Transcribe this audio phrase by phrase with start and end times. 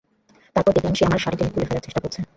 [0.55, 2.21] তারপর দেখলাম, সে আমার শাড়ি টেনে খুলে ফেলার চেষ্টা করছে।